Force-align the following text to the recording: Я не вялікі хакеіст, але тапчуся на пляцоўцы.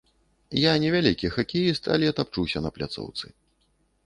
Я 0.59 0.71
не 0.83 0.87
вялікі 0.95 1.31
хакеіст, 1.35 1.91
але 1.97 2.07
тапчуся 2.21 2.65
на 2.69 2.73
пляцоўцы. 2.79 3.25